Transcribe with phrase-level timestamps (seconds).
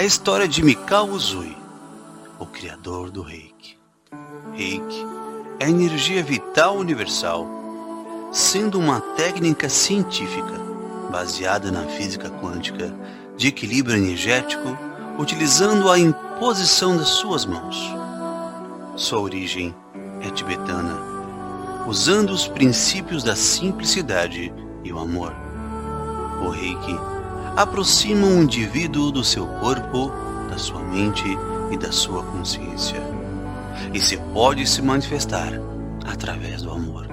[0.00, 1.54] a história de Mikao Uzui,
[2.38, 3.78] o criador do Reiki.
[4.54, 5.06] Reiki
[5.58, 7.46] é energia vital universal,
[8.32, 10.54] sendo uma técnica científica
[11.10, 12.90] baseada na física quântica
[13.36, 14.74] de equilíbrio energético,
[15.18, 17.76] utilizando a imposição das suas mãos.
[18.96, 19.74] Sua origem
[20.22, 20.96] é tibetana,
[21.86, 24.50] usando os princípios da simplicidade
[24.82, 25.34] e o amor.
[26.42, 26.98] O Reiki
[27.56, 30.10] aproxima o indivíduo do seu corpo,
[30.48, 31.24] da sua mente
[31.70, 33.00] e da sua consciência.
[33.92, 35.52] E se pode se manifestar
[36.04, 37.06] através do amor.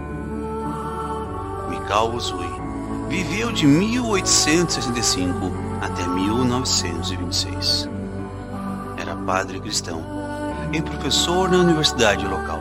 [1.70, 2.50] Mikao Uzui
[3.10, 5.52] viveu de 1865
[5.82, 7.90] até 1926.
[8.98, 10.04] Era padre cristão
[10.74, 12.60] e professor na universidade local.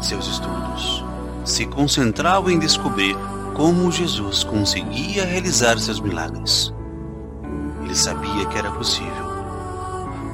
[0.00, 1.04] Seus estudos
[1.44, 3.16] se concentravam em descobrir
[3.56, 6.74] como Jesus conseguia realizar seus milagres.
[7.82, 9.24] Ele sabia que era possível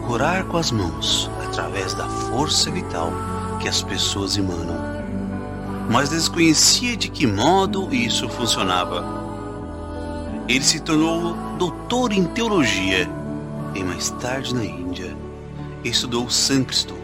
[0.08, 3.12] curar com as mãos através da força vital
[3.60, 4.76] que as pessoas emanam,
[5.88, 9.04] mas desconhecia de que modo isso funcionava.
[10.48, 13.08] Ele se tornou doutor em teologia
[13.72, 15.16] e mais tarde na Índia
[15.84, 16.96] estudou sânscrito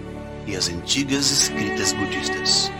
[0.49, 2.73] e as antigas escritas budistas,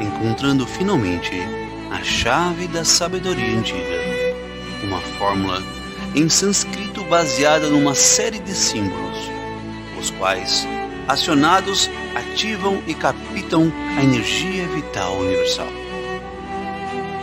[0.00, 1.67] encontrando finalmente
[1.98, 3.98] a chave da sabedoria antiga,
[4.84, 5.60] uma fórmula
[6.14, 9.18] em sânscrito baseada numa série de símbolos,
[9.98, 10.64] os quais,
[11.08, 15.66] acionados, ativam e captam a energia vital universal.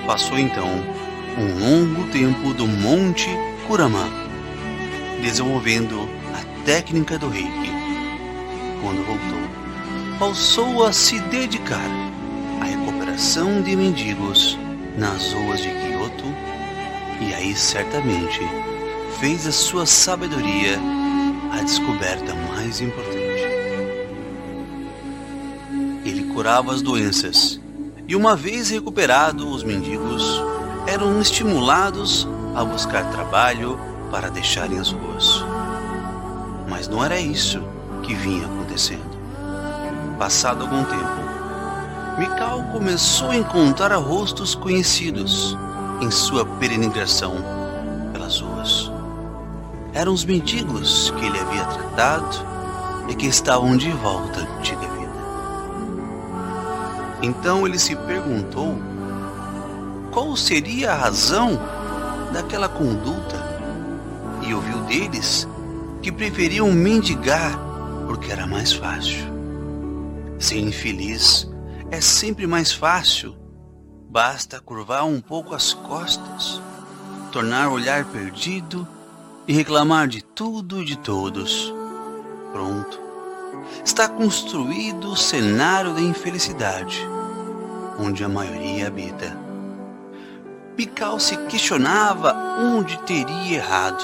[0.05, 0.67] Passou então
[1.37, 3.29] um longo tempo do Monte
[3.67, 4.09] Kurama,
[5.21, 7.71] desenvolvendo a técnica do Reiki.
[8.81, 11.89] Quando voltou, passou a se dedicar
[12.59, 14.59] à recuperação de mendigos
[14.97, 16.25] nas ruas de Kyoto
[17.19, 18.39] e aí certamente
[19.19, 20.79] fez a sua sabedoria
[21.51, 23.43] a descoberta mais importante.
[26.03, 27.59] Ele curava as doenças
[28.07, 30.41] e uma vez recuperados os mendigos
[30.87, 33.79] eram estimulados a buscar trabalho
[34.11, 35.43] para deixarem as ruas.
[36.69, 37.61] Mas não era isso
[38.03, 39.15] que vinha acontecendo.
[40.17, 41.24] Passado algum tempo,
[42.17, 45.57] Mikao começou a encontrar rostos conhecidos
[45.99, 47.35] em sua peregrinação
[48.13, 48.89] pelas ruas.
[49.93, 52.37] Eram os mendigos que ele havia tratado
[53.09, 55.13] e que estavam de volta à antiga vida.
[57.21, 58.77] Então ele se perguntou
[60.11, 61.59] qual seria a razão
[62.31, 63.43] daquela conduta
[64.47, 65.45] e ouviu deles
[66.01, 67.59] que preferiam mendigar
[68.07, 69.25] porque era mais fácil.
[70.39, 71.49] Ser infeliz
[71.91, 73.35] é sempre mais fácil.
[74.09, 76.61] Basta curvar um pouco as costas,
[77.31, 78.87] tornar o olhar perdido
[79.47, 81.73] e reclamar de tudo e de todos.
[82.51, 82.99] Pronto.
[83.83, 87.05] Está construído o cenário da infelicidade,
[87.99, 89.37] onde a maioria habita.
[90.75, 94.03] Pical se questionava onde teria errado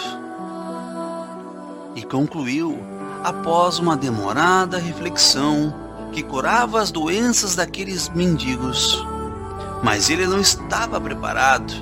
[1.96, 2.80] e concluiu,
[3.24, 9.06] após uma demorada reflexão, que curava as doenças daqueles mendigos.
[9.84, 11.74] Mas ele não estava preparado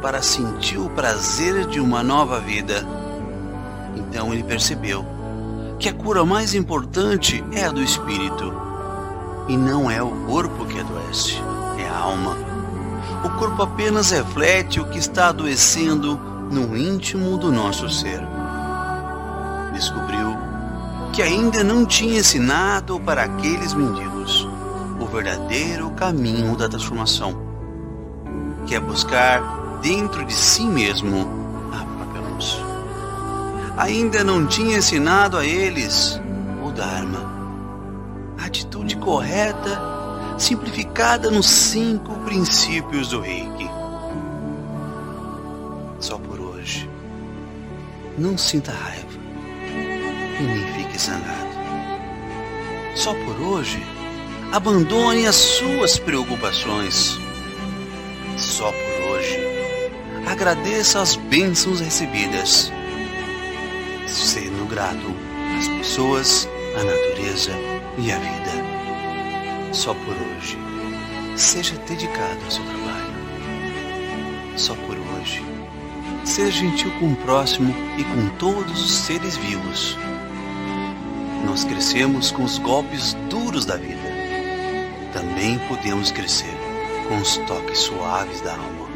[0.00, 2.86] para sentir o prazer de uma nova vida.
[3.96, 5.04] Então ele percebeu
[5.78, 8.52] que a cura mais importante é a do espírito
[9.48, 11.36] e não é o corpo que adoece,
[11.78, 12.36] é a alma.
[13.24, 16.16] O corpo apenas reflete o que está adoecendo
[16.50, 18.20] no íntimo do nosso ser.
[21.14, 24.48] Que ainda não tinha ensinado para aqueles mendigos
[24.98, 27.40] o verdadeiro caminho da transformação,
[28.66, 31.28] que é buscar dentro de si mesmo
[31.72, 32.58] a própria luz.
[33.76, 36.20] Ainda não tinha ensinado a eles
[36.64, 37.20] o Dharma,
[38.36, 39.80] a atitude correta,
[40.36, 43.70] simplificada nos cinco princípios do Reiki.
[46.00, 46.90] Só por hoje.
[48.18, 49.03] Não sinta raiva
[50.38, 51.54] e nem fique zangado.
[52.94, 53.82] Só por hoje,
[54.52, 57.18] abandone as suas preocupações.
[58.36, 59.38] Só por hoje,
[60.26, 62.72] agradeça as bênçãos recebidas,
[64.06, 65.14] sendo grato
[65.58, 66.48] às pessoas,
[66.78, 67.52] à natureza
[67.98, 68.64] e à vida.
[69.72, 70.56] Só por hoje,
[71.36, 73.14] seja dedicado ao seu trabalho.
[74.56, 75.44] Só por hoje,
[76.24, 79.96] seja gentil com o próximo e com todos os seres vivos
[81.44, 84.00] nós crescemos com os golpes duros da vida.
[85.12, 86.54] Também podemos crescer
[87.08, 88.88] com os toques suaves da alma.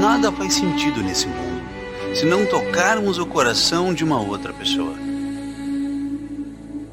[0.00, 1.66] Nada faz sentido nesse mundo
[2.14, 4.94] se não tocarmos o coração de uma outra pessoa.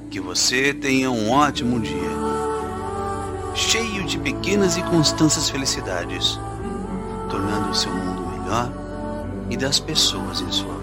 [0.09, 2.11] Que você tenha um ótimo dia,
[3.55, 6.39] cheio de pequenas e constantes felicidades,
[7.29, 8.71] tornando o seu mundo melhor
[9.49, 10.82] e das pessoas em sua.